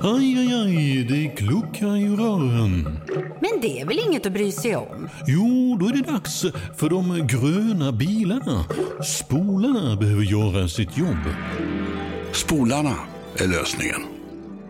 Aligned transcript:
Aj, 0.00 0.38
aj, 0.38 0.54
aj, 0.54 1.04
det 1.04 1.28
kluckar 1.36 1.96
i 1.96 2.08
rören. 2.08 2.98
Men 3.40 3.60
det 3.60 3.80
är 3.80 3.86
väl 3.86 3.98
inget 3.98 4.26
att 4.26 4.32
bry 4.32 4.52
sig 4.52 4.76
om? 4.76 5.08
Jo, 5.26 5.76
då 5.80 5.86
är 5.86 5.92
det 5.92 6.12
dags 6.12 6.42
för 6.76 6.90
de 6.90 7.26
gröna 7.26 7.92
bilarna. 7.92 8.64
Spolarna 9.04 9.96
behöver 9.96 10.22
göra 10.22 10.68
sitt 10.68 10.98
jobb. 10.98 11.24
Spolarna 12.32 12.94
är 13.36 13.46
lösningen. 13.48 14.02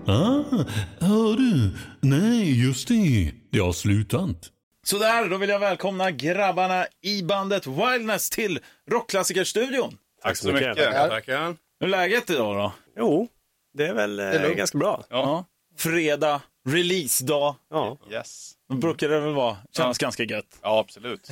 Ah, 0.06 0.64
hör 1.00 1.36
du? 1.36 1.70
Nej, 2.00 2.64
just 2.66 2.88
det. 2.88 3.32
Det 3.52 3.58
har 3.58 3.72
slutat. 3.72 4.36
Sådär, 4.84 5.28
då 5.28 5.36
vill 5.36 5.48
jag 5.50 5.58
välkomna 5.58 6.10
grabbarna 6.10 6.86
i 7.02 7.22
bandet 7.22 7.66
Wildness 7.66 8.30
till 8.30 8.58
Rockklassikerstudion. 8.90 9.96
Tack 10.22 10.36
så 10.36 10.52
mycket. 10.52 10.76
Tackar, 10.76 11.08
tackar. 11.08 11.56
Hur 11.80 11.86
är 11.86 11.90
läget 11.90 12.30
idag 12.30 12.56
då? 12.56 12.72
Jo, 12.98 13.28
det 13.74 13.86
är 13.86 13.94
väl 13.94 14.18
eh, 14.20 14.42
lugnt. 14.42 14.56
ganska 14.56 14.78
bra. 14.78 15.04
Ja. 15.10 15.44
Fredag, 15.76 16.40
releasedag. 16.68 17.54
Ja. 17.70 17.98
Yes. 18.10 18.52
Då 18.68 18.74
brukar 18.74 19.08
det 19.08 19.20
väl 19.20 19.32
vara. 19.34 19.56
Kännas 19.76 19.98
ganska 19.98 20.22
gött. 20.24 20.58
Ja, 20.62 20.78
absolut. 20.80 21.30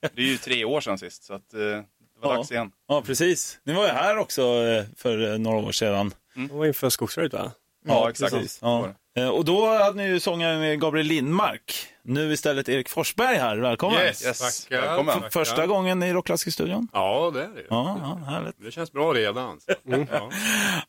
Det 0.00 0.22
är 0.22 0.26
ju 0.26 0.36
tre 0.36 0.64
år 0.64 0.80
sedan 0.80 0.98
sist, 0.98 1.24
så 1.24 1.34
att, 1.34 1.54
eh, 1.54 1.58
det 1.60 1.84
var 2.20 2.30
Ja. 2.30 2.36
dags 2.36 2.50
igen. 2.52 2.72
Ja, 2.88 3.02
precis. 3.02 3.58
Ni 3.64 3.72
var 3.72 3.84
ju 3.86 3.90
här 3.92 4.18
också 4.18 4.42
eh, 4.42 4.84
för 4.96 5.32
eh, 5.32 5.38
några 5.38 5.56
år 5.58 5.72
sedan. 5.72 6.14
Det 6.34 6.54
var 6.54 6.66
inför 6.66 6.90
Skogsröjet 6.90 7.32
va? 7.32 7.52
Ja, 7.86 8.10
exakt. 8.10 8.32
Precis. 8.34 8.58
Ja. 8.62 8.94
Eh, 9.16 9.28
Och 9.28 9.44
då 9.44 9.66
hade 9.78 9.96
ni 9.96 10.08
ju 10.08 10.20
sångaren 10.20 10.78
Gabriel 10.80 11.06
Lindmark. 11.06 11.86
Nu 12.02 12.32
istället 12.32 12.68
Erik 12.68 12.88
Forsberg 12.88 13.36
här. 13.36 13.56
Välkommen. 13.56 14.00
Yes, 14.00 14.38
Tackar. 14.68 14.82
välkommen. 14.86 15.14
F- 15.26 15.32
Första 15.32 15.66
gången 15.66 16.02
i 16.02 16.12
Rockklassikerstudion. 16.12 16.88
Ja, 16.92 17.30
det 17.34 17.42
är 17.42 17.48
det. 17.48 17.62
Ja, 17.70 17.98
ja, 18.02 18.32
härligt. 18.32 18.54
Det 18.58 18.70
känns 18.70 18.92
bra 18.92 19.12
redan. 19.12 19.60
Så. 19.60 19.72
Ja. 20.10 20.30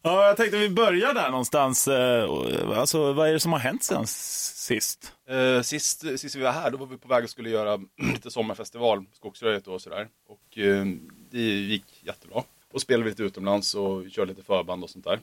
Ja, 0.01 0.27
jag 0.27 0.37
tänkte 0.37 0.57
vi 0.57 0.69
börjar 0.69 1.13
där 1.13 1.29
någonstans. 1.29 1.87
Eh, 1.87 2.23
och, 2.23 2.77
Alltså, 2.77 3.13
vad 3.13 3.29
är 3.29 3.33
det 3.33 3.39
som 3.39 3.51
har 3.53 3.59
hänt 3.59 3.83
sen 3.83 4.07
sist? 4.07 5.11
Eh, 5.29 5.61
sist, 5.61 5.99
sist 6.19 6.35
vi 6.35 6.41
var 6.41 6.51
här, 6.51 6.71
då 6.71 6.77
var 6.77 6.85
vi 6.85 6.97
på 6.97 7.07
väg 7.07 7.23
att 7.23 7.29
skulle 7.29 7.49
göra 7.49 7.79
lite 8.13 8.31
sommarfestival, 8.31 9.05
Skogsröjet 9.13 9.67
och 9.67 9.81
sådär. 9.81 10.07
Och 10.27 10.57
eh, 10.57 10.85
det 11.31 11.39
gick 11.41 11.85
jättebra. 12.01 12.43
Och 12.73 12.81
spelade 12.81 13.03
vi 13.03 13.09
lite 13.09 13.23
utomlands 13.23 13.75
och 13.75 14.09
körde 14.11 14.29
lite 14.31 14.43
förband 14.43 14.83
och 14.83 14.89
sånt 14.89 15.05
där. 15.05 15.19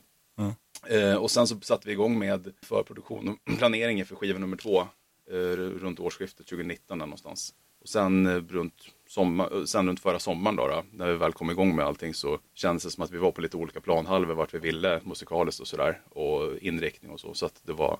Eh, 0.89 1.15
och 1.15 1.31
sen 1.31 1.47
så 1.47 1.59
satte 1.61 1.87
vi 1.87 1.93
igång 1.93 2.19
med 2.19 2.53
förproduktion 2.61 3.29
och 3.29 3.57
planeringen 3.57 4.05
för 4.05 4.15
skiva 4.15 4.39
nummer 4.39 4.57
två. 4.57 4.87
Eh, 5.31 5.35
runt 5.57 5.99
årsskiftet 5.99 6.47
2019 6.47 6.99
där 6.99 7.05
någonstans. 7.05 7.53
Och 7.81 7.89
sen, 7.89 8.25
eh, 8.25 8.43
runt 8.49 8.73
sommar, 9.07 9.57
eh, 9.57 9.63
sen 9.63 9.87
runt 9.87 9.99
förra 9.99 10.19
sommaren 10.19 10.55
då, 10.55 10.67
då, 10.67 10.83
när 10.91 11.07
vi 11.07 11.17
väl 11.17 11.33
kom 11.33 11.51
igång 11.51 11.75
med 11.75 11.85
allting 11.85 12.13
så 12.13 12.39
kändes 12.53 12.83
det 12.83 12.91
som 12.91 13.03
att 13.03 13.11
vi 13.11 13.17
var 13.17 13.31
på 13.31 13.41
lite 13.41 13.57
olika 13.57 13.81
planhalvor 13.81 14.33
vart 14.33 14.53
vi 14.53 14.59
ville 14.59 15.01
musikaliskt 15.03 15.61
och 15.61 15.67
sådär. 15.67 16.01
Och 16.09 16.57
inriktning 16.57 17.11
och 17.11 17.19
så. 17.19 17.33
Så 17.33 17.45
att 17.45 17.61
det 17.63 17.73
var 17.73 17.99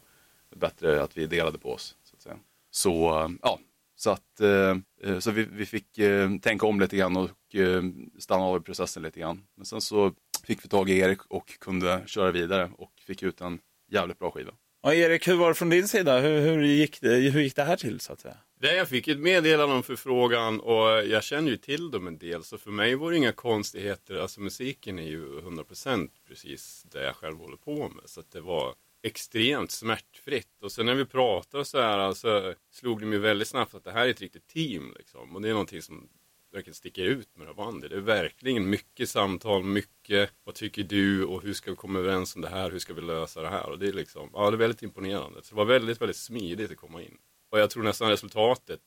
bättre 0.55 1.01
att 1.03 1.17
vi 1.17 1.27
delade 1.27 1.57
på 1.57 1.73
oss. 1.73 1.95
Så 2.03 2.15
att 2.15 2.21
säga. 2.21 2.37
Så 2.71 3.19
eh, 3.21 3.29
ja, 3.41 3.59
så 3.95 4.09
att 4.09 4.41
eh, 4.41 4.77
eh, 5.03 5.19
så 5.19 5.31
vi, 5.31 5.43
vi 5.51 5.65
fick 5.65 5.97
eh, 5.97 6.29
tänka 6.41 6.67
om 6.67 6.79
lite 6.79 6.97
grann 6.97 7.17
och 7.17 7.55
eh, 7.55 7.83
stanna 8.19 8.43
av 8.43 8.57
i 8.57 8.63
processen 8.63 9.03
lite 9.03 9.19
grann. 9.19 9.43
Men 9.55 9.65
sen 9.65 9.81
så 9.81 10.11
fick 10.43 10.65
vi 10.65 10.69
tag 10.69 10.89
i 10.89 10.99
Erik 10.99 11.19
och 11.27 11.59
kunde 11.59 12.03
köra 12.05 12.31
vidare 12.31 12.71
och 12.77 12.91
fick 13.07 13.23
ut 13.23 13.41
en 13.41 13.59
jävligt 13.91 14.19
bra 14.19 14.31
skiva. 14.31 14.51
Ja, 14.85 14.93
Erik, 14.93 15.27
hur 15.27 15.35
var 15.35 15.47
det 15.47 15.55
från 15.55 15.69
din 15.69 15.87
sida? 15.87 16.19
Hur, 16.19 16.41
hur, 16.41 16.63
gick 16.63 17.01
det, 17.01 17.09
hur 17.09 17.41
gick 17.41 17.55
det 17.55 17.63
här 17.63 17.75
till 17.75 17.99
så 17.99 18.13
att 18.13 18.19
säga? 18.19 18.37
Det, 18.59 18.75
jag 18.75 18.89
fick 18.89 19.07
ett 19.07 19.19
meddelande 19.19 19.75
om 19.75 19.83
förfrågan 19.83 20.59
och 20.59 21.05
jag 21.07 21.23
känner 21.23 21.51
ju 21.51 21.57
till 21.57 21.91
dem 21.91 22.07
en 22.07 22.17
del. 22.17 22.43
Så 22.43 22.57
för 22.57 22.71
mig 22.71 22.95
var 22.95 23.11
det 23.11 23.17
inga 23.17 23.31
konstigheter. 23.31 24.15
Alltså 24.15 24.41
musiken 24.41 24.99
är 24.99 25.07
ju 25.07 25.39
100% 25.39 26.09
precis 26.27 26.85
det 26.91 27.03
jag 27.03 27.15
själv 27.15 27.37
håller 27.37 27.57
på 27.57 27.89
med. 27.89 28.03
Så 28.05 28.19
att 28.19 28.31
det 28.31 28.41
var 28.41 28.75
extremt 29.03 29.71
smärtfritt. 29.71 30.63
Och 30.63 30.71
sen 30.71 30.85
när 30.85 30.95
vi 30.95 31.05
pratade 31.05 31.65
så 31.65 31.81
här 31.81 32.13
så 32.13 32.53
slog 32.71 32.99
det 32.99 33.05
mig 33.05 33.19
väldigt 33.19 33.47
snabbt 33.47 33.75
att 33.75 33.83
det 33.83 33.91
här 33.91 34.05
är 34.05 34.09
ett 34.09 34.21
riktigt 34.21 34.47
team. 34.47 34.93
Liksom. 34.97 35.35
Och 35.35 35.41
det 35.41 35.49
är 35.49 35.53
någonting 35.53 35.81
som 35.81 36.09
verkligen 36.53 36.75
sticker 36.75 37.03
ut 37.03 37.35
med 37.35 37.47
det 37.47 37.49
här 37.49 37.55
bandet. 37.55 37.89
Det 37.89 37.95
är 37.95 38.01
verkligen 38.01 38.69
mycket 38.69 39.09
samtal, 39.09 39.63
mycket 39.63 40.29
vad 40.43 40.55
tycker 40.55 40.83
du 40.83 41.25
och 41.25 41.43
hur 41.43 41.53
ska 41.53 41.71
vi 41.71 41.77
komma 41.77 41.99
överens 41.99 42.35
om 42.35 42.41
det 42.41 42.49
här, 42.49 42.71
hur 42.71 42.79
ska 42.79 42.93
vi 42.93 43.01
lösa 43.01 43.41
det 43.41 43.49
här? 43.49 43.69
Och 43.69 43.79
det 43.79 43.87
är 43.87 43.93
liksom, 43.93 44.29
ja 44.33 44.51
det 44.51 44.55
är 44.55 44.57
väldigt 44.57 44.83
imponerande. 44.83 45.39
Så 45.43 45.55
det 45.55 45.57
var 45.57 45.65
väldigt, 45.65 46.01
väldigt 46.01 46.17
smidigt 46.17 46.71
att 46.71 46.77
komma 46.77 47.01
in. 47.01 47.17
Och 47.51 47.59
jag 47.59 47.69
tror 47.69 47.83
nästan 47.83 48.09
resultatet, 48.09 48.81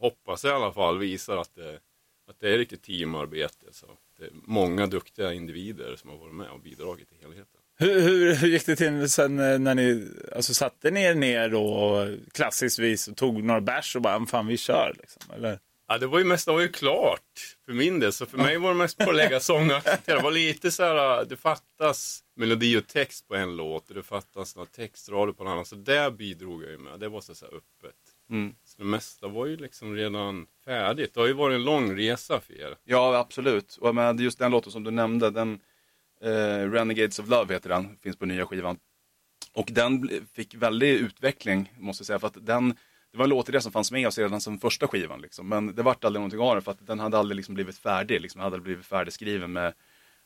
hoppas 0.00 0.44
jag 0.44 0.52
i 0.52 0.56
alla 0.56 0.72
fall, 0.72 0.98
visar 0.98 1.36
att 1.36 1.54
det, 1.54 1.80
att 2.30 2.40
det 2.40 2.54
är 2.54 2.58
riktigt 2.58 2.82
teamarbete. 2.82 3.66
Så 3.70 3.86
det 4.18 4.24
är 4.24 4.30
många 4.32 4.86
duktiga 4.86 5.32
individer 5.32 5.96
som 5.96 6.10
har 6.10 6.16
varit 6.16 6.34
med 6.34 6.50
och 6.50 6.60
bidragit 6.60 7.08
till 7.08 7.18
helheten. 7.18 7.60
Hur, 7.78 8.00
hur, 8.00 8.34
hur 8.34 8.48
gick 8.48 8.66
det 8.66 8.76
till 8.76 9.10
sen 9.10 9.38
eh, 9.38 9.58
när 9.58 9.74
ni 9.74 10.08
alltså, 10.36 10.54
satte 10.54 10.90
ner 10.90 11.14
ner 11.14 11.48
då 11.48 11.64
och 11.64 12.08
klassiskt 12.32 12.78
vis 12.78 13.08
och 13.08 13.16
tog 13.16 13.42
några 13.42 13.60
bärs 13.60 13.96
och 13.96 14.02
bara, 14.02 14.26
fan 14.26 14.46
vi 14.46 14.56
kör 14.56 14.96
liksom? 15.00 15.22
Eller? 15.34 15.58
Ja, 15.92 15.98
det 15.98 16.06
var 16.06 16.18
ju 16.18 16.24
mest, 16.24 16.46
det 16.46 16.52
var 16.52 16.60
ju 16.60 16.68
klart 16.68 17.56
för 17.64 17.72
min 17.72 18.00
del. 18.00 18.12
Så 18.12 18.26
för 18.26 18.38
mig 18.38 18.58
var 18.58 18.68
det 18.68 18.74
mest 18.74 18.98
på 18.98 19.10
att 19.10 19.16
lägga 19.16 19.40
sångakter. 19.40 20.16
Det 20.16 20.22
var 20.22 20.30
lite 20.30 20.70
så 20.70 20.82
här, 20.82 21.24
det 21.24 21.36
fattas 21.36 22.24
melodi 22.36 22.78
och 22.78 22.86
text 22.86 23.28
på 23.28 23.34
en 23.34 23.56
låt 23.56 23.88
och 23.88 23.94
det 23.94 24.02
fattas 24.02 24.56
några 24.56 24.66
textrader 24.66 25.32
på 25.32 25.42
en 25.42 25.48
annan. 25.50 25.64
Så 25.64 25.76
där 25.76 26.10
bidrog 26.10 26.64
jag 26.64 26.70
ju 26.70 26.78
med. 26.78 27.00
Det 27.00 27.08
var 27.08 27.20
så 27.20 27.32
här 27.40 27.56
öppet. 27.56 27.96
Mm. 28.30 28.54
Så 28.64 28.78
det 28.78 28.84
mesta 28.84 29.28
var 29.28 29.46
ju 29.46 29.56
liksom 29.56 29.94
redan 29.94 30.46
färdigt. 30.64 31.14
Det 31.14 31.20
har 31.20 31.26
ju 31.26 31.32
varit 31.32 31.54
en 31.54 31.64
lång 31.64 31.98
resa 31.98 32.40
för 32.40 32.60
er. 32.60 32.76
Ja, 32.84 33.18
absolut. 33.18 33.76
Och 33.80 33.94
med 33.94 34.20
just 34.20 34.38
den 34.38 34.50
låten 34.50 34.72
som 34.72 34.84
du 34.84 34.90
nämnde, 34.90 35.30
den 35.30 35.60
eh, 36.22 36.70
Renegades 36.70 37.18
of 37.18 37.28
Love 37.28 37.54
heter 37.54 37.68
den, 37.68 37.98
finns 38.02 38.16
på 38.16 38.26
nya 38.26 38.46
skivan. 38.46 38.78
Och 39.52 39.68
den 39.72 40.10
fick 40.34 40.54
väldig 40.54 40.90
utveckling, 40.90 41.72
måste 41.78 42.02
jag 42.02 42.06
säga, 42.06 42.18
för 42.18 42.26
att 42.26 42.46
den 42.46 42.74
det 43.12 43.18
var 43.18 43.54
en 43.54 43.62
som 43.62 43.72
fanns 43.72 43.92
med 43.92 44.06
oss 44.06 44.18
redan 44.18 44.40
som 44.40 44.58
första 44.58 44.88
skivan. 44.88 45.20
Liksom. 45.20 45.48
Men 45.48 45.74
det 45.74 45.82
vart 45.82 46.04
aldrig 46.04 46.20
någonting 46.20 46.40
av 46.40 46.54
den 46.54 46.62
för 46.62 46.72
att 46.72 46.86
den 46.86 47.00
hade 47.00 47.18
aldrig 47.18 47.36
liksom 47.36 47.54
blivit 47.54 47.78
färdig. 47.78 48.20
Liksom, 48.20 48.40
hade 48.40 48.46
aldrig 48.46 48.62
blivit 48.62 48.86
färdigskriven 48.86 49.52
med, 49.52 49.74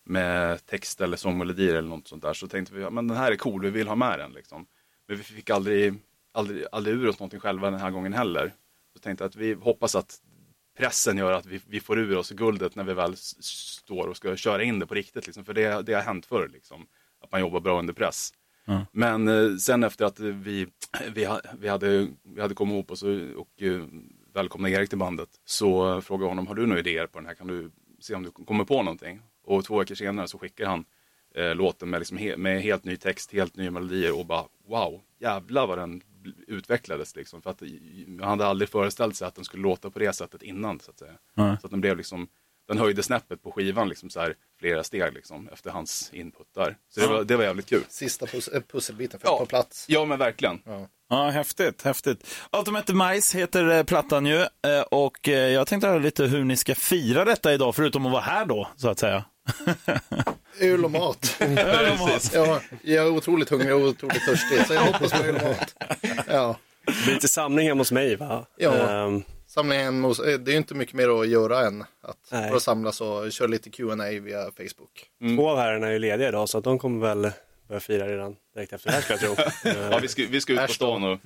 med 0.04 0.66
text 0.66 1.00
eller 1.00 1.16
sångmelodier 1.16 1.74
eller 1.74 1.88
något 1.88 2.08
sånt 2.08 2.22
där. 2.22 2.34
Så 2.34 2.48
tänkte 2.48 2.74
vi, 2.74 2.82
ja, 2.82 2.90
men 2.90 3.08
den 3.08 3.16
här 3.16 3.32
är 3.32 3.36
cool, 3.36 3.62
vi 3.62 3.70
vill 3.70 3.88
ha 3.88 3.94
med 3.94 4.18
den. 4.18 4.32
Liksom. 4.32 4.66
Men 5.08 5.16
vi 5.16 5.22
fick 5.22 5.50
aldrig, 5.50 5.94
aldrig, 6.32 6.64
aldrig 6.72 6.96
ur 6.96 7.08
oss 7.08 7.18
någonting 7.18 7.40
själva 7.40 7.70
den 7.70 7.80
här 7.80 7.90
gången 7.90 8.12
heller. 8.12 8.52
Så 8.92 8.98
tänkte 8.98 9.24
att 9.24 9.36
vi 9.36 9.54
hoppas 9.54 9.94
att 9.94 10.20
pressen 10.78 11.18
gör 11.18 11.32
att 11.32 11.46
vi, 11.46 11.60
vi 11.68 11.80
får 11.80 11.98
ur 11.98 12.16
oss 12.16 12.30
guldet 12.30 12.74
när 12.74 12.84
vi 12.84 12.94
väl 12.94 13.16
står 13.16 14.06
och 14.06 14.16
ska 14.16 14.36
köra 14.36 14.62
in 14.62 14.78
det 14.78 14.86
på 14.86 14.94
riktigt. 14.94 15.26
Liksom. 15.26 15.44
För 15.44 15.54
det, 15.54 15.82
det 15.82 15.94
har 15.94 16.02
hänt 16.02 16.26
förr, 16.26 16.48
liksom, 16.48 16.86
att 17.20 17.32
man 17.32 17.40
jobbar 17.40 17.60
bra 17.60 17.78
under 17.78 17.94
press. 17.94 18.32
Men 18.92 19.28
eh, 19.28 19.56
sen 19.56 19.84
efter 19.84 20.04
att 20.04 20.20
vi, 20.20 20.66
vi, 21.14 21.28
vi, 21.58 21.68
hade, 21.68 22.08
vi 22.22 22.40
hade 22.40 22.54
kommit 22.54 22.72
ihop 22.72 22.90
oss 22.90 23.02
och, 23.02 23.10
och 23.36 23.62
eh, 23.62 23.82
välkomnade 24.34 24.74
Erik 24.74 24.88
till 24.88 24.98
bandet 24.98 25.28
så 25.44 26.00
frågade 26.00 26.24
jag 26.24 26.28
honom, 26.28 26.46
har 26.46 26.54
du 26.54 26.66
några 26.66 26.80
idéer 26.80 27.06
på 27.06 27.18
den 27.18 27.26
här? 27.26 27.34
Kan 27.34 27.46
du 27.46 27.70
se 28.00 28.14
om 28.14 28.22
du 28.22 28.30
kommer 28.30 28.64
på 28.64 28.82
någonting? 28.82 29.20
Och 29.44 29.64
två 29.64 29.78
veckor 29.78 29.94
senare 29.94 30.28
så 30.28 30.38
skickar 30.38 30.66
han 30.66 30.84
eh, 31.34 31.54
låten 31.54 31.90
med, 31.90 32.00
liksom 32.00 32.16
he, 32.16 32.36
med 32.36 32.62
helt 32.62 32.84
ny 32.84 32.96
text, 32.96 33.32
helt 33.32 33.56
nya 33.56 33.70
melodier 33.70 34.18
och 34.18 34.26
bara 34.26 34.44
wow, 34.68 35.00
jävlar 35.18 35.66
vad 35.66 35.78
den 35.78 36.02
utvecklades 36.46 37.16
liksom. 37.16 37.42
För 37.42 37.50
att 37.50 37.62
jag 38.20 38.26
hade 38.26 38.46
aldrig 38.46 38.68
föreställt 38.68 39.16
sig 39.16 39.28
att 39.28 39.34
den 39.34 39.44
skulle 39.44 39.62
låta 39.62 39.90
på 39.90 39.98
det 39.98 40.12
sättet 40.12 40.42
innan 40.42 40.80
så 40.80 40.90
att 40.90 40.98
säga. 40.98 41.12
Så 41.60 41.66
att 41.66 41.70
den 41.70 41.80
blev 41.80 41.96
liksom, 41.96 42.28
den 42.68 42.78
höjde 42.78 43.02
snäppet 43.02 43.42
på 43.42 43.52
skivan 43.52 43.88
liksom 43.88 44.10
så 44.10 44.20
här 44.20 44.34
flera 44.66 44.84
steg 44.84 45.12
liksom 45.14 45.48
efter 45.52 45.70
hans 45.70 46.10
input 46.12 46.46
där. 46.54 46.76
Så 46.94 47.00
det 47.00 47.06
var, 47.06 47.24
det 47.24 47.36
var 47.36 47.44
jävligt 47.44 47.66
kul. 47.68 47.82
Sista 47.88 48.26
pus- 48.26 48.54
eh, 48.56 48.60
pusselbiten 48.72 49.20
för 49.20 49.28
Ja. 49.28 49.38
på 49.38 49.46
plats. 49.46 49.84
Ja 49.88 50.04
men 50.04 50.18
verkligen. 50.18 50.58
Ja, 51.10 51.28
häftigt, 51.30 51.82
häftigt. 51.82 52.26
Ultimate 52.52 52.92
Demise 52.92 53.38
heter 53.38 53.68
eh, 53.70 53.82
plattan 53.84 54.26
ju 54.26 54.40
eh, 54.40 54.80
och 54.90 55.28
jag 55.28 55.66
tänkte 55.66 55.88
höra 55.88 55.98
lite 55.98 56.24
hur 56.24 56.44
ni 56.44 56.56
ska 56.56 56.74
fira 56.74 57.24
detta 57.24 57.52
idag, 57.52 57.74
förutom 57.74 58.06
att 58.06 58.12
vara 58.12 58.22
här 58.22 58.44
då, 58.44 58.68
så 58.76 58.88
att 58.88 58.98
säga. 58.98 59.24
Öl 60.60 60.84
och 60.84 60.90
mat. 60.90 61.36
Öl 61.40 61.92
och 61.92 61.98
mat. 61.98 62.30
ja, 62.34 62.60
jag 62.82 63.06
är 63.06 63.10
otroligt 63.10 63.48
hungrig 63.50 63.74
och 63.74 63.80
otroligt 63.80 64.24
törstig, 64.26 64.66
så 64.66 64.74
jag 64.74 64.80
hoppas 64.80 65.12
på 65.12 65.18
öl 65.24 65.36
och 65.36 65.42
mat. 65.42 65.74
Ja, 66.28 66.56
Det 66.86 67.04
blir 67.04 67.14
lite 67.14 67.28
samling 67.28 67.68
hemma 67.68 67.80
hos 67.80 67.92
mig 67.92 68.16
va? 68.16 68.46
Ja. 68.56 68.72
Ehm, 69.06 69.22
samlingen 69.56 69.84
hemma 69.84 70.08
hos, 70.08 70.20
eh, 70.20 70.38
det 70.38 70.50
är 70.50 70.52
ju 70.52 70.58
inte 70.58 70.74
mycket 70.74 70.94
mer 70.94 71.20
att 71.20 71.28
göra 71.28 71.66
än 71.66 71.82
att 71.82 72.28
Nej. 72.32 72.50
bara 72.50 72.60
samlas 72.60 73.00
och 73.00 73.32
köra 73.32 73.48
lite 73.48 73.70
Q&A 73.70 73.96
via 74.20 74.50
Facebook. 74.50 75.10
Två 75.36 75.48
av 75.48 75.58
herrarna 75.58 75.86
är 75.86 75.92
ju 75.92 75.98
lediga 75.98 76.28
idag 76.28 76.48
så 76.48 76.58
att 76.58 76.64
de 76.64 76.78
kommer 76.78 77.06
väl 77.06 77.32
börja 77.68 77.80
fira 77.80 78.08
redan 78.08 78.36
direkt 78.54 78.72
efter 78.72 78.90
det 78.90 78.94
här 78.94 79.02
ska 79.02 79.12
jag 79.12 79.20
tro. 79.20 79.34
Ehm, 79.70 79.92
Ja, 79.92 79.98
vi 80.02 80.08
ska, 80.08 80.22
vi 80.30 80.40
ska 80.40 80.52
ut 80.52 80.66
på 80.66 80.72
stan 80.72 81.04
och... 81.04 81.18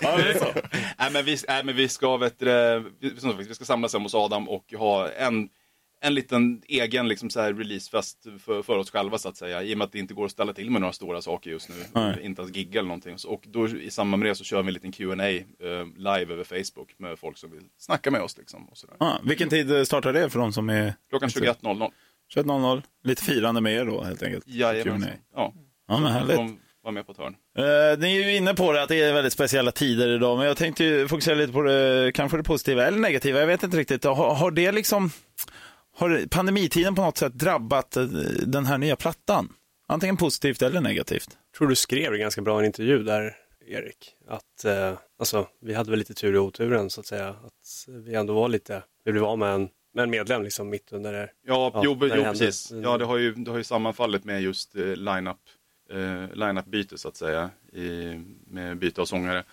Ja, 0.00 0.16
det 0.16 0.30
är 0.30 0.38
så. 0.38 0.44
nej, 0.98 1.10
men 1.12 1.24
vi, 1.24 1.38
nej, 1.48 1.64
men 1.64 1.76
vi 1.76 1.88
ska, 1.88 2.16
vet 2.16 2.42
vi 3.38 3.54
ska 3.54 3.64
samlas 3.64 3.92
hemma 3.92 4.04
hos 4.04 4.14
Adam 4.14 4.48
och 4.48 4.74
ha 4.76 5.10
en, 5.10 5.48
en 6.04 6.14
liten 6.14 6.62
egen 6.68 7.08
liksom, 7.08 7.30
så 7.30 7.40
här, 7.40 7.52
releasefest 7.54 8.26
för, 8.38 8.62
för 8.62 8.78
oss 8.78 8.90
själva 8.90 9.18
så 9.18 9.28
att 9.28 9.36
säga. 9.36 9.62
I 9.62 9.74
och 9.74 9.78
med 9.78 9.84
att 9.84 9.92
det 9.92 9.98
inte 9.98 10.14
går 10.14 10.24
att 10.24 10.30
ställa 10.30 10.52
till 10.52 10.70
med 10.70 10.80
några 10.80 10.92
stora 10.92 11.22
saker 11.22 11.50
just 11.50 11.68
nu. 11.68 11.74
Nej. 11.92 12.18
Inte 12.22 12.42
att 12.42 12.56
gigga 12.56 12.80
eller 12.80 12.88
någonting. 12.88 13.16
Och 13.26 13.44
då 13.46 13.68
i 13.68 13.90
samband 13.90 14.22
med 14.22 14.30
det 14.30 14.34
så 14.34 14.44
kör 14.44 14.62
vi 14.62 14.68
en 14.68 14.74
liten 14.74 14.92
Q&A 14.92 15.28
eh, 15.28 15.42
live 15.96 16.32
över 16.32 16.44
Facebook 16.44 16.94
med 16.98 17.18
folk 17.18 17.38
som 17.38 17.50
vill 17.50 17.64
snacka 17.78 18.10
med 18.10 18.20
oss. 18.20 18.38
Liksom, 18.38 18.68
och 18.68 18.76
sådär. 18.76 18.96
Ja, 19.00 19.20
vilken 19.24 19.48
tid 19.48 19.70
eh, 19.70 19.84
startar 19.84 20.12
det 20.12 20.30
för 20.30 20.38
de 20.38 20.52
som 20.52 20.70
är 20.70 20.94
Klockan 21.10 21.28
21.00. 21.28 21.90
21.00? 22.34 22.82
Lite 23.04 23.22
firande 23.22 23.60
med 23.60 23.74
er 23.74 23.84
då 23.84 24.02
helt 24.02 24.22
enkelt. 24.22 24.44
Jajamensan. 24.48 25.02
Q&A. 25.02 25.18
Ja. 25.34 25.54
Ja, 25.88 26.00
men 26.00 26.12
härligt. 26.12 26.58
Vara 26.82 26.92
med 26.92 27.06
på 27.06 27.12
ett 27.12 27.18
hörn. 27.18 27.36
Eh, 27.58 27.98
ni 27.98 28.16
är 28.16 28.28
ju 28.28 28.36
inne 28.36 28.54
på 28.54 28.72
det 28.72 28.82
att 28.82 28.88
det 28.88 29.02
är 29.02 29.12
väldigt 29.12 29.32
speciella 29.32 29.72
tider 29.72 30.08
idag, 30.08 30.38
men 30.38 30.46
jag 30.46 30.56
tänkte 30.56 30.84
ju 30.84 31.08
fokusera 31.08 31.34
lite 31.34 31.52
på 31.52 31.62
det, 31.62 32.12
kanske 32.14 32.36
det 32.36 32.42
positiva 32.42 32.86
eller 32.86 32.98
negativa, 32.98 33.40
jag 33.40 33.46
vet 33.46 33.62
inte 33.62 33.76
riktigt. 33.76 34.04
Har, 34.04 34.34
har 34.34 34.50
det 34.50 34.72
liksom, 34.72 35.10
har 35.94 36.26
pandemitiden 36.26 36.94
på 36.94 37.02
något 37.02 37.18
sätt 37.18 37.34
drabbat 37.34 37.96
eh, 37.96 38.04
den 38.46 38.66
här 38.66 38.78
nya 38.78 38.96
plattan? 38.96 39.52
Antingen 39.86 40.16
positivt 40.16 40.62
eller 40.62 40.80
negativt. 40.80 41.28
Jag 41.52 41.58
tror 41.58 41.68
du 41.68 41.76
skrev 41.76 42.12
det 42.12 42.18
ganska 42.18 42.42
bra 42.42 42.56
i 42.56 42.58
en 42.58 42.66
intervju 42.66 43.02
där, 43.02 43.36
Erik, 43.66 44.14
att 44.28 44.64
eh, 44.64 44.98
alltså, 45.18 45.48
vi 45.60 45.74
hade 45.74 45.90
väl 45.90 45.98
lite 45.98 46.14
tur 46.14 46.34
i 46.34 46.38
oturen 46.38 46.90
så 46.90 47.00
att 47.00 47.06
säga. 47.06 47.28
Att 47.28 47.88
vi 47.88 48.14
ändå 48.14 48.34
var 48.34 48.48
lite, 48.48 48.82
vi 49.04 49.12
blev 49.12 49.24
av 49.24 49.38
med 49.38 49.54
en, 49.54 49.68
med 49.94 50.02
en 50.02 50.10
medlem 50.10 50.42
liksom 50.42 50.70
mitt 50.70 50.92
under 50.92 51.12
det. 51.12 51.30
Ja, 51.46 51.70
Ja, 51.74 51.80
jo, 51.84 51.98
jo 52.00 52.22
precis. 52.22 52.72
Ja, 52.82 52.98
det 52.98 53.04
har, 53.04 53.16
ju, 53.16 53.34
det 53.34 53.50
har 53.50 53.58
ju 53.58 53.64
sammanfallit 53.64 54.24
med 54.24 54.42
just 54.42 54.76
eh, 54.76 54.82
line-up, 54.84 55.36
eh, 55.90 56.36
line-up-byte 56.36 56.98
så 56.98 57.08
att 57.08 57.16
säga, 57.16 57.50
i, 57.72 58.14
med 58.46 58.78
byte 58.78 59.00
av 59.00 59.04
sångare. 59.04 59.44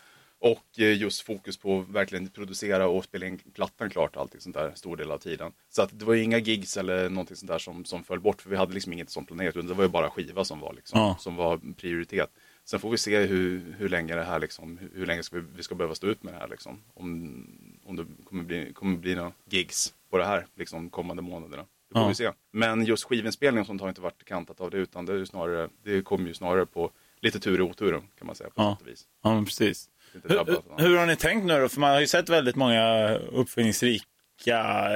Och 0.43 0.79
eh, 0.79 0.97
just 0.97 1.21
fokus 1.21 1.57
på 1.57 1.79
verkligen 1.79 2.27
producera 2.29 2.87
och 2.87 3.03
spela 3.03 3.25
in 3.25 3.37
plattan 3.53 3.89
klart, 3.89 4.17
allting 4.17 4.41
sånt 4.41 4.55
där, 4.55 4.71
stor 4.75 4.97
del 4.97 5.11
av 5.11 5.17
tiden. 5.17 5.51
Så 5.69 5.81
att 5.81 5.99
det 5.99 6.05
var 6.05 6.13
ju 6.13 6.23
inga 6.23 6.37
gigs 6.37 6.77
eller 6.77 7.09
någonting 7.09 7.35
sånt 7.35 7.47
där 7.51 7.59
som, 7.59 7.85
som 7.85 8.03
föll 8.03 8.19
bort, 8.19 8.41
för 8.41 8.49
vi 8.49 8.55
hade 8.55 8.73
liksom 8.73 8.93
inget 8.93 9.09
sånt 9.09 9.27
planerat, 9.27 9.55
utan 9.55 9.67
det 9.67 9.73
var 9.73 9.83
ju 9.83 9.89
bara 9.89 10.09
skiva 10.09 10.43
som 10.45 10.59
var, 10.59 10.73
liksom, 10.73 10.99
Ja. 10.99 11.15
som 11.19 11.35
var 11.35 11.59
prioritet. 11.77 12.29
Sen 12.65 12.79
får 12.79 12.89
vi 12.91 12.97
se 12.97 13.17
hur, 13.19 13.75
hur 13.77 13.89
länge 13.89 14.15
det 14.15 14.23
här 14.23 14.39
liksom, 14.39 14.79
hur, 14.93 15.05
länge 15.05 15.23
ska 15.23 15.35
vi, 15.35 15.43
vi 15.55 15.63
ska 15.63 15.75
behöva 15.75 15.95
stå 15.95 16.07
ut 16.07 16.23
med 16.23 16.33
det 16.33 16.37
här 16.37 16.47
liksom. 16.47 16.81
Om, 16.93 17.47
om 17.85 17.95
det 17.95 18.05
kommer 18.25 18.43
bli, 18.43 18.73
kommer 18.73 18.97
bli 18.97 19.15
några 19.15 19.31
gigs 19.49 19.93
på 20.09 20.17
det 20.17 20.25
här 20.25 20.45
liksom 20.55 20.89
kommande 20.89 21.21
månaderna. 21.21 21.65
Det 21.89 21.93
får 21.93 22.01
Ja. 22.01 22.07
vi 22.07 22.15
se. 22.15 22.31
Men 22.51 22.85
just 22.85 23.03
skivinspelningen 23.03 23.65
sånt 23.65 23.81
har 23.81 23.89
inte 23.89 24.01
varit 24.01 24.23
kantat 24.25 24.61
av 24.61 24.71
det 24.71 24.77
utan 24.77 25.05
det, 25.05 25.13
är 25.13 25.25
snarare, 25.25 25.69
det 25.83 26.01
kommer 26.01 26.27
ju 26.27 26.33
snarare 26.33 26.65
på 26.65 26.91
lite 27.21 27.39
tur 27.39 27.61
och 27.61 27.69
otur 27.69 27.91
kan 28.17 28.27
man 28.27 28.35
säga 28.35 28.49
på 28.49 28.61
Ja. 28.61 28.75
sätt 28.75 28.81
och 28.81 28.91
vis. 28.91 29.07
Ja, 29.23 29.33
men 29.35 29.45
precis. 29.45 29.89
Inte 30.15 30.33
Hur, 30.33 30.83
hur 30.87 30.97
har 30.97 31.05
ni 31.05 31.15
tänkt 31.15 31.45
nu 31.45 31.59
då? 31.59 31.69
För 31.69 31.79
man 31.79 31.91
har 31.91 31.99
ju 31.99 32.07
sett 32.07 32.29
väldigt 32.29 32.55
många 32.55 33.13
uppfinningsrika 33.15 34.03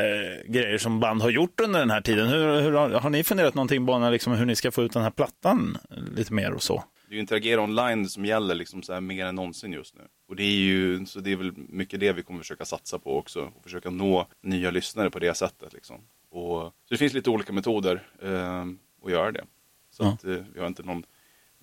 eh, 0.03 0.51
grejer 0.51 0.77
som 0.77 0.99
band 0.99 1.21
har 1.21 1.29
gjort 1.29 1.59
under 1.59 1.79
den 1.79 1.89
här 1.91 2.01
tiden. 2.01 2.27
Hur, 2.27 2.61
hur 2.61 2.71
har, 2.71 2.89
har 2.89 3.09
ni 3.09 3.23
funderat 3.23 3.55
någonting 3.55 3.85
på 3.85 4.09
liksom, 4.11 4.33
hur 4.33 4.45
ni 4.45 4.55
ska 4.55 4.71
få 4.71 4.83
ut 4.83 4.93
den 4.93 5.03
här 5.03 5.11
plattan 5.11 5.77
lite 6.15 6.33
mer 6.33 6.51
och 6.53 6.63
så? 6.63 6.83
Det 7.07 7.11
är 7.11 7.15
ju 7.15 7.19
interagera 7.21 7.61
online 7.61 8.09
som 8.09 8.25
gäller 8.25 8.55
liksom 8.55 8.83
så 8.83 8.93
här 8.93 9.01
mer 9.01 9.25
än 9.25 9.35
någonsin 9.35 9.73
just 9.73 9.95
nu. 9.95 10.01
Och 10.27 10.35
det 10.35 10.43
är 10.43 10.55
ju, 10.57 11.05
så 11.05 11.19
det 11.19 11.31
är 11.31 11.35
väl 11.35 11.51
mycket 11.57 11.99
det 11.99 12.13
vi 12.13 12.23
kommer 12.23 12.39
försöka 12.39 12.65
satsa 12.65 12.99
på 12.99 13.17
också. 13.17 13.51
Och 13.55 13.63
försöka 13.63 13.89
nå 13.89 14.27
nya 14.43 14.71
lyssnare 14.71 15.09
på 15.09 15.19
det 15.19 15.33
sättet 15.33 15.73
liksom. 15.73 16.01
Och, 16.31 16.61
så 16.61 16.73
det 16.89 16.97
finns 16.97 17.13
lite 17.13 17.29
olika 17.29 17.53
metoder 17.53 18.03
eh, 18.21 18.65
att 19.05 19.11
göra 19.11 19.31
det. 19.31 19.43
Så 19.91 20.03
Ja. 20.03 20.09
att 20.13 20.23
eh, 20.23 20.37
vi 20.53 20.59
har 20.59 20.67
inte 20.67 20.83
någon 20.83 21.03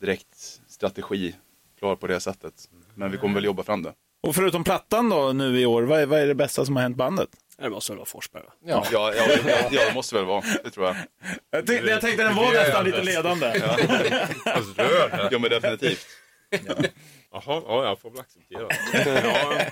direkt 0.00 0.60
strategi 0.69 1.34
klar 1.82 1.96
på 1.96 2.06
det 2.06 2.20
sättet. 2.20 2.55
Men 2.94 3.11
vi 3.11 3.19
kommer 3.19 3.34
väl 3.34 3.44
jobba 3.44 3.62
fram 3.62 3.82
det. 3.82 3.93
Och 4.23 4.34
förutom 4.34 4.64
plattan 4.64 5.08
då 5.08 5.32
nu 5.32 5.61
i 5.61 5.67
år, 5.67 5.82
vad 5.82 6.00
är, 6.00 6.06
vad 6.06 6.20
är 6.20 6.26
det 6.26 6.34
bästa 6.34 6.64
som 6.64 6.76
har 6.76 6.82
hänt 6.82 6.96
bandet? 6.96 7.29
Det 7.58 7.70
måste 7.70 7.93
väl 7.93 7.99
vara 7.99 8.06
Forsberg 8.06 8.43
va? 8.43 8.52
Ja. 8.64 8.84
Ja, 8.93 9.12
ja, 9.17 9.25
ja, 9.46 9.55
ja 9.70 9.81
det 9.88 9.94
måste 9.94 10.14
väl 10.14 10.25
vara. 10.25 10.43
Det 10.64 10.70
tror 10.70 10.87
jag. 10.87 10.96
Jag, 11.50 11.67
tänkte, 11.67 11.90
jag 11.90 12.00
tänkte 12.00 12.23
den 12.25 12.37
var 12.37 12.52
nästan 12.52 12.84
lite 12.84 13.02
ledande. 13.02 13.46
Alltså, 14.44 14.82
rör 14.82 15.08
det. 15.08 15.29
Ja, 15.31 15.38
men 15.38 15.50
definitivt. 15.50 16.06
Jaha, 17.32 17.62
ja, 17.67 17.85
jag 17.85 18.00
får 18.00 18.11
väl 18.11 18.20
acceptera. 18.20 18.69
Ja, 19.25 19.64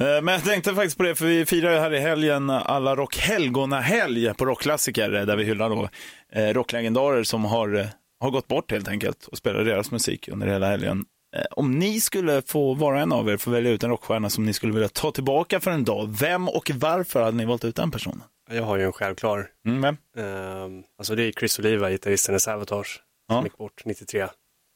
Eh, 0.00 0.22
Men 0.22 0.34
jag 0.34 0.44
tänkte 0.44 0.74
faktiskt 0.74 0.96
på 0.96 1.02
det, 1.02 1.14
för 1.14 1.24
vi 1.24 1.46
firar 1.46 1.72
ju 1.72 1.78
här 1.78 1.94
i 1.94 2.00
helgen 2.00 2.50
alla 2.50 2.96
rockhelgona-helg 2.96 4.34
på 4.34 4.44
rockklassiker, 4.44 5.14
eh, 5.14 5.26
där 5.26 5.36
vi 5.36 5.44
hyllar 5.44 5.70
då 5.70 5.88
eh, 6.32 6.48
rocklegendarer 6.54 7.22
som 7.22 7.44
har, 7.44 7.88
har 8.22 8.30
gått 8.30 8.48
bort 8.48 8.70
helt 8.70 8.88
enkelt 8.88 9.26
och 9.26 9.38
spelar 9.38 9.64
deras 9.64 9.90
musik 9.90 10.28
under 10.28 10.46
hela 10.46 10.66
helgen. 10.66 11.04
Eh, 11.36 11.42
Om 11.50 11.78
ni 11.78 12.00
skulle 12.00 12.42
få 12.42 12.74
vara 12.74 13.00
en 13.00 13.12
av 13.12 13.28
er, 13.30 13.36
få 13.36 13.50
välja 13.50 13.70
ut 13.70 13.82
en 13.82 13.90
rockstjärna 13.90 14.30
som 14.30 14.44
ni 14.46 14.52
skulle 14.52 14.72
vilja 14.72 14.88
ta 14.88 15.10
tillbaka 15.10 15.60
för 15.60 15.70
en 15.70 15.84
dag, 15.84 16.16
vem 16.20 16.48
och 16.48 16.70
varför 16.74 17.22
hade 17.22 17.36
ni 17.36 17.44
valt 17.44 17.64
ut 17.64 17.76
den 17.76 17.90
personen? 17.90 18.22
Jag 18.50 18.62
har 18.62 18.76
ju 18.76 18.84
en 18.84 18.92
självklar. 18.92 19.50
Mm, 19.66 19.82
vem? 19.82 19.96
Ehm, 20.16 20.82
alltså 20.98 21.14
det 21.14 21.22
är 21.22 21.32
Chris 21.32 21.58
Oliva, 21.58 21.90
gitarristen 21.90 22.34
i 22.34 22.40
Savatage, 22.40 23.02
Ja. 23.28 23.34
som 23.34 23.44
gick 23.44 23.56
bort 23.58 23.82
93. 23.84 24.26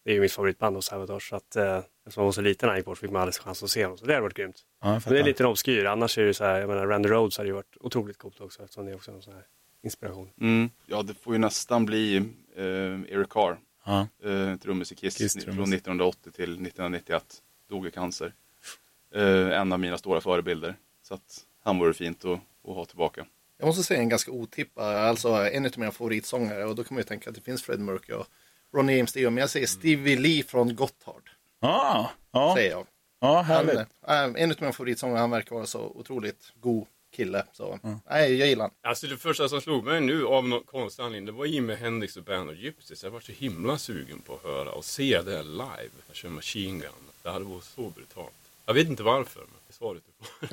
Det 0.05 0.11
är 0.11 0.15
ju 0.15 0.21
mitt 0.21 0.33
favoritband 0.33 0.77
hos 0.77 0.85
Savatage, 0.87 1.29
så 1.29 1.37
att 1.37 1.57
eh, 1.57 1.77
eftersom 1.77 2.21
han 2.21 2.25
var 2.25 2.33
så 2.33 2.41
liten 2.41 2.67
när 2.67 2.71
han 2.73 2.79
gick 2.79 2.87
bort 2.87 2.99
fick 2.99 3.11
man 3.11 3.23
aldrig 3.23 3.35
chans 3.35 3.63
att 3.63 3.71
se 3.71 3.85
honom, 3.85 3.99
så 3.99 4.07
det 4.07 4.13
hade 4.13 4.23
varit 4.23 4.35
grymt. 4.37 4.57
Ja, 4.83 4.89
Men 5.05 5.15
det 5.15 5.21
är 5.21 5.25
lite 5.25 5.43
en 5.43 5.49
obskyr, 5.49 5.85
annars 5.85 6.19
är 6.19 6.23
det 6.23 6.27
ju 6.29 6.35
så 6.35 6.45
här, 6.45 6.61
jag 6.61 6.69
menar 6.69 6.87
Randy 6.87 7.09
Rhodes 7.09 7.37
hade 7.39 7.49
ju 7.49 7.55
varit 7.55 7.77
otroligt 7.81 8.19
coolt 8.19 8.41
också, 8.41 8.63
eftersom 8.63 8.85
det 8.87 8.91
är 8.93 8.97
också 8.97 9.11
en 9.11 9.23
sån 9.23 9.33
här 9.35 9.43
inspiration. 9.85 10.31
Mm. 10.41 10.71
Ja, 10.87 11.03
det 11.03 11.15
får 11.15 11.33
ju 11.33 11.39
nästan 11.39 11.87
bli 11.87 12.23
Eric 12.63 13.29
Carr. 13.29 13.59
Ja. 13.85 14.07
eh, 14.25 14.57
trummis 14.57 14.93
i 14.93 14.95
Kiss, 14.95 15.17
Kiss, 15.17 15.33
från 15.33 15.43
trummis. 15.43 15.75
1980 15.75 16.31
till 16.33 16.43
1991. 16.53 17.25
Dog 17.69 17.87
i 17.87 17.91
cancer. 17.91 18.35
Eh, 19.15 19.61
en 19.61 19.73
av 19.73 19.81
mina 19.81 19.99
stora 19.99 20.21
förebilder. 20.21 20.77
Så 21.03 21.15
att 21.15 21.45
han 21.65 21.79
vore 21.79 21.95
fint 21.95 22.25
att, 22.25 22.41
att 22.69 22.75
ha 22.75 22.85
tillbaka. 22.85 23.27
Jag 23.59 23.67
måste 23.67 23.83
säga 23.83 24.01
en 24.01 24.09
ganska 24.09 24.31
otippad, 24.31 24.97
alltså 24.97 25.29
en 25.29 25.67
av 25.67 25.73
mina 25.77 25.93
favoritsångare 25.93 26.65
och 26.65 26.75
då 26.77 26.85
kan 26.85 26.95
man 26.95 27.01
ju 27.01 27.05
tänka 27.05 27.31
att 27.31 27.37
det 27.37 27.43
finns 27.43 27.63
Fred 27.63 27.81
Mercury 27.81 28.19
och 28.19 28.27
Ronny 28.75 28.97
James 28.97 29.13
Dio, 29.13 29.31
men 29.31 29.41
jag 29.41 29.51
säger 29.51 29.67
Stevie 29.67 30.17
Lee 30.17 30.43
från 30.43 30.75
Gotthard, 30.77 31.31
Ja, 31.61 32.11
ja, 32.33 32.55
säger 32.57 32.71
jag. 32.71 32.87
ja 33.21 33.35
Han, 33.37 33.45
härligt. 33.45 33.79
äh, 34.09 34.43
en 34.43 34.51
av 34.51 34.57
mina 34.61 34.73
favoritsångare, 34.73 35.19
han 35.19 35.31
verkar 35.31 35.57
vara 35.57 35.67
så 35.67 35.81
otroligt 35.81 36.53
god 36.61 36.87
kille. 37.17 37.45
Så 37.53 37.79
nej, 38.11 38.35
jag 38.35 38.49
gillar 38.49 38.65
han. 38.65 38.71
Alltså 38.83 39.07
det 39.07 39.17
första 39.17 39.49
som 39.49 39.61
slog 39.61 39.85
mig 39.85 40.01
nu 40.01 40.27
av 40.27 40.49
någon 40.49 40.63
konstig 40.63 41.03
anledning, 41.03 41.27
det 41.27 41.33
var 41.33 41.47
Jimi 41.47 41.75
Hendrix 41.75 42.17
och 42.17 42.23
Band 42.23 42.51
of 42.51 42.57
Gypsies. 42.57 43.05
Jag 43.05 43.11
var 43.11 43.21
så 43.21 43.33
himla 43.33 43.79
sugen 43.79 44.21
på 44.27 44.35
att 44.35 44.43
höra 44.43 44.71
och 44.71 44.85
se 44.85 45.23
det 45.23 45.43
live. 45.43 45.91
Jag 46.07 46.17
kör 46.17 46.29
Machine 46.29 46.79
Gun. 46.81 46.91
Det 47.23 47.31
hade 47.31 47.45
varit 47.45 47.65
så 47.65 47.83
brutalt. 47.83 48.33
Jag 48.67 48.75
vet 48.75 48.89
inte 48.89 49.03
varför, 49.03 49.41
men 49.41 49.49
det 49.67 49.73
är 49.73 49.75
svaret 49.75 50.03
du 50.07 50.27
får. 50.27 50.47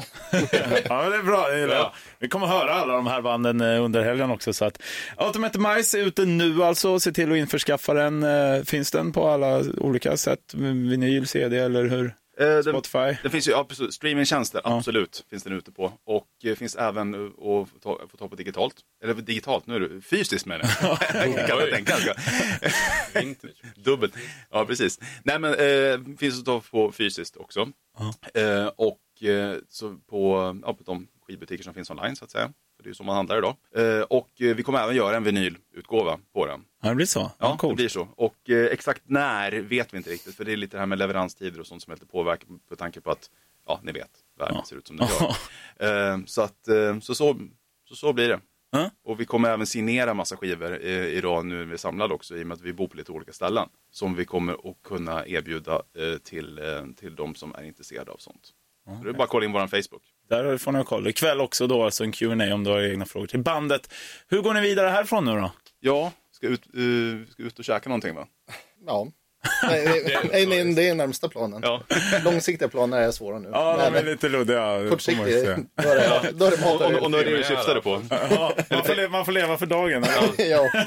Ja, 0.90 1.02
men 1.02 1.12
det 1.12 1.18
är 1.18 1.24
bra. 1.24 1.48
Det 1.50 1.60
gillar 1.60 1.76
jag. 1.76 1.84
Ja. 1.84 1.94
Vi 2.20 2.28
kommer 2.28 2.48
höra 2.48 2.74
alla 2.74 2.94
de 2.94 3.08
här 3.08 3.22
banden 3.22 3.62
eh, 3.62 3.84
under 3.84 4.04
helgen 4.04 4.32
också. 4.32 4.54
Så 4.54 4.66
att 4.66 4.82
Ultimate 5.28 5.60
Mice 5.60 6.00
är 6.00 6.04
ute 6.06 6.26
nu 6.26 6.64
alltså. 6.64 7.00
Se 7.00 7.12
till 7.12 7.32
att 7.32 7.38
införskaffa 7.38 7.94
den. 7.94 8.24
Eh, 8.24 8.64
Finns 8.64 8.92
den 8.92 9.12
på 9.12 9.28
alla 9.28 9.64
olika 9.78 10.18
sätt? 10.18 10.54
Vinyl, 10.54 11.28
CD 11.28 11.58
eller 11.60 11.84
hur? 11.86 12.16
Eh, 12.40 12.46
den, 12.48 12.64
Spotify? 12.64 13.18
den 13.22 13.32
finns 13.32 13.48
ju 13.48 13.54
absolut, 13.56 13.94
streamingtjänster, 13.94 14.62
Ja. 14.64 14.78
absolut, 14.78 15.26
finns 15.30 15.44
den 15.44 15.54
ute 15.54 15.72
på. 15.72 15.94
Och 16.04 16.28
eh, 16.44 16.56
finns 16.56 16.76
även 16.76 17.16
att 17.26 17.36
få 17.40 17.68
ta, 17.84 18.00
få 18.08 18.18
ta 18.18 18.28
på 18.28 18.36
digitalt. 18.36 18.76
Eller 19.04 19.14
digitalt, 19.14 19.68
nu 19.68 19.76
är 19.76 19.80
det 19.80 20.02
fysiskt 20.02 20.46
med 20.46 20.60
det. 20.60 20.68
kan 21.48 21.60
jag 21.60 21.70
tänka. 21.72 21.96
Dubbelt. 23.76 24.14
Ja, 24.52 24.66
precis. 24.66 25.00
Nej, 25.24 25.40
men 25.40 25.54
eh, 25.54 26.18
finns 26.18 26.40
att 26.40 26.46
ta 26.46 26.62
på 26.72 26.92
fysiskt 26.92 27.38
också. 27.38 27.70
Eh, 28.34 28.66
och 28.76 29.24
eh, 29.30 29.58
så 29.70 29.98
på, 30.10 30.56
ja, 30.64 30.74
på 30.74 30.84
de 30.84 31.08
skivbutiker 31.28 31.64
som 31.64 31.74
finns 31.74 31.90
online 31.90 32.16
så 32.16 32.26
att 32.26 32.32
säga. 32.32 32.54
För 32.84 32.90
det 32.90 32.92
är 32.92 32.96
så 32.96 33.04
man 33.04 33.16
handlar 33.16 33.38
idag. 33.38 33.56
Eh, 33.76 34.02
och 34.02 34.42
eh, 34.42 34.56
vi 34.56 34.64
kommer 34.64 34.80
även 34.84 34.96
göra 34.96 35.16
en 35.18 35.24
vinylutgåva 35.24 36.20
på 36.34 36.46
den. 36.46 36.66
Ja, 36.82 36.90
det 36.90 36.96
blir 36.96 37.06
så. 37.06 37.32
Ja, 37.40 37.58
Ja, 37.62 37.70
det 37.70 37.76
blir 37.76 37.88
så. 37.88 38.08
Och 38.16 38.50
eh, 38.50 38.66
exakt 38.66 39.02
när 39.06 39.52
vet 39.52 39.94
vi 39.94 39.98
inte 39.98 40.10
riktigt. 40.10 40.36
För 40.36 40.46
det 40.46 40.52
är 40.54 40.58
lite 40.58 40.78
det 40.78 40.80
här 40.80 40.86
med 40.88 40.98
leveranstider 41.00 41.60
och 41.60 41.68
sånt 41.68 41.84
som 41.84 41.92
är 41.92 41.96
lite 41.96 42.06
påverkan 42.06 42.60
på 42.70 42.76
tanke 42.76 43.02
på 43.02 43.12
att, 43.12 43.30
ja, 43.68 43.80
ni 43.84 43.92
vet, 43.92 44.10
världen 44.40 44.56
Ja. 44.60 44.66
ser 44.66 44.76
ut 44.76 44.88
som 44.88 44.98
den 44.98 45.08
gör. 45.08 46.28
så, 46.28 46.42
att, 46.42 46.68
så, 47.04 47.16
så, 47.16 47.36
så, 47.90 47.96
så 47.96 48.14
blir 48.14 48.28
det. 48.30 48.40
Ja. 48.72 48.90
Och 49.04 49.20
vi 49.20 49.26
kommer 49.26 49.50
även 49.50 49.66
signera 49.68 50.14
massa 50.14 50.38
skivor 50.38 50.76
idag 50.82 51.46
nu 51.46 51.56
när 51.58 51.66
vi 51.66 51.74
är 51.74 51.78
samlade 51.78 52.14
också 52.14 52.38
i 52.38 52.44
och 52.44 52.48
med 52.48 52.56
att 52.56 52.62
vi 52.62 52.74
bor 52.74 52.88
på 52.88 52.98
lite 52.98 53.12
olika 53.12 53.34
ställen. 53.34 53.70
Som 53.92 54.16
vi 54.16 54.26
kommer 54.26 54.54
att 54.54 54.84
kunna 54.84 55.28
erbjuda 55.28 55.82
till, 56.24 56.60
till 56.96 57.16
de 57.16 57.36
som 57.36 57.56
är 57.56 57.64
intresserade 57.64 58.12
av 58.12 58.18
sånt. 58.18 58.54
Så 58.86 59.04
det 59.04 59.10
är 59.10 59.14
bara 59.14 59.24
att 59.24 59.30
kolla 59.30 59.46
in 59.46 59.52
vår 59.52 59.68
Facebook. 59.68 60.04
Där 60.34 60.58
får 60.58 60.72
ni 60.72 60.78
ha 60.78 60.86
koll. 60.86 61.08
Ikväll 61.08 61.42
också 61.42 61.68
då, 61.68 61.84
alltså 61.84 62.04
en 62.04 62.12
Q&A 62.12 62.54
om 62.54 62.64
du 62.64 62.72
har 62.72 62.82
egna 62.82 63.06
frågor 63.06 63.28
till 63.28 63.40
bandet. 63.40 63.94
Hur 64.28 64.42
går 64.42 64.54
ni 64.54 64.62
vidare 64.62 64.90
härifrån 64.90 65.26
nu 65.26 65.32
då? 65.32 65.52
Ja, 65.80 66.12
ska 66.32 66.48
ut, 66.48 66.62
eh, 66.66 67.32
ska 67.32 67.44
ut 67.44 67.60
och 67.60 67.66
käka 67.66 67.90
någonting 67.90 68.16
va? 68.16 68.28
Ja. 68.86 69.08
Nej, 69.64 69.86
nej, 70.32 70.46
nej, 70.46 70.74
det 70.74 70.90
är 70.90 70.96
närmsta 70.96 71.30
planen. 71.30 71.62
Ja. 71.64 71.84
Långsiktiga 72.24 72.68
planer 72.68 72.98
är 72.98 73.12
svåra 73.12 73.40
nu. 73.40 73.50
Ja, 73.52 73.78
de 73.78 73.84
är 73.84 73.92
Men 73.92 74.06
lite 74.06 74.30
luddiga. 74.30 74.90
kortsiktigt, 74.90 75.46
då 75.76 75.90
är 75.90 75.96
det, 75.96 76.32
då 76.34 76.46
är 76.46 76.52
det 76.52 76.62
mat 76.62 77.02
Och, 77.02 77.12
nu 77.12 77.18
är 77.18 77.26
det 77.26 77.38
du 77.38 77.44
syftade 77.44 77.82
på. 77.82 78.02
Ja, 78.10 78.54
man, 78.70 78.84
får 78.84 78.96
leva, 78.96 79.10
man 79.12 79.26
får 79.26 79.32
leva 79.32 79.58
för 79.58 79.66
dagen. 79.66 80.04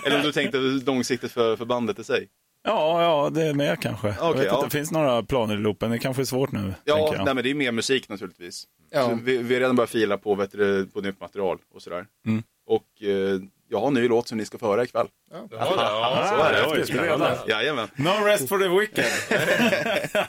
Eller 0.07 0.17
om 0.17 0.23
du 0.23 0.33
tänkte 0.33 0.59
långsiktigt 0.59 1.33
för, 1.33 1.57
för 1.57 1.65
bandet 1.65 1.99
i 1.99 2.05
sig. 2.05 2.29
Ja, 2.67 3.03
ja, 3.03 3.31
det 3.31 3.43
är 3.43 3.55
med 3.55 3.81
kanske. 3.81 4.09
jag 4.09 4.31
Okej, 4.31 4.41
vet 4.43 4.47
ja. 4.53 4.55
inte, 4.55 4.67
det 4.67 4.71
finns 4.71 4.93
några 4.93 5.23
planer 5.23 5.55
i 5.55 5.59
loopen. 5.59 5.91
Det 5.91 5.99
kanske 5.99 6.23
är 6.23 6.25
svårt 6.25 6.53
nu. 6.53 6.75
Ja, 6.85 6.99
jag. 7.17 7.25
nej, 7.25 7.35
men 7.35 7.45
det 7.45 7.51
är 7.51 7.55
mer 7.55 7.73
musik 7.73 8.09
naturligtvis. 8.09 8.65
Ja. 8.91 9.19
Vi, 9.23 9.37
vi 9.37 9.55
har 9.55 9.61
redan 9.61 9.77
börjat 9.77 9.91
fila 9.91 10.19
på, 10.19 10.35
vet 10.35 10.53
du, 10.53 10.87
på 10.87 11.01
nytt 11.01 11.21
material 11.21 11.59
och 11.75 11.83
sådär. 11.83 12.07
Mm. 12.27 12.43
Och 12.67 13.03
eh, 13.09 13.41
jag 13.69 13.81
har 13.81 13.87
en 13.89 13.95
ny 13.95 14.09
låt 14.09 14.29
som 14.29 14.39
ni 14.39 14.45
ska 14.45 14.59
få 14.59 14.67
höra 14.67 14.85
ikväll. 14.85 15.07
Ja, 15.33 15.49
ja, 15.51 16.27
Så 16.37 16.43
är 16.43 16.53
det. 16.53 16.81
oj, 16.81 16.87
spännande. 16.87 17.39
Jajamän. 17.49 17.89
No 17.97 18.09
rest 18.27 18.49
for 18.49 18.59
the 18.59 18.69
wicked. 18.69 19.05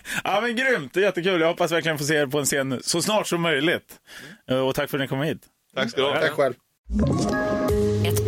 ja, 0.23 0.41
men 0.41 0.55
grymt. 0.55 0.93
Det 0.93 0.99
är 0.99 1.03
jättekul. 1.03 1.41
Jag 1.41 1.47
hoppas 1.47 1.71
verkligen 1.71 1.97
få 1.97 2.03
se 2.03 2.15
er 2.15 2.25
på 2.27 2.39
en 2.39 2.45
scen 2.45 2.79
så 2.83 3.01
snart 3.01 3.27
som 3.27 3.41
möjligt. 3.41 3.95
Eh, 4.49 4.59
Och 4.67 4.75
tack 4.75 4.89
för 4.89 4.97
att 4.97 5.01
ni 5.01 5.07
kom 5.07 5.21
hit. 5.21 5.41
Tack 5.75 5.89
ska 5.91 6.01
du 6.01 6.07
ha. 6.07 6.13
tack 6.21 6.31
själv. 6.31 6.53